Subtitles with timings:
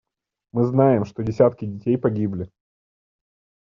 [0.51, 2.49] Мы знаем, что десятки детей погибли.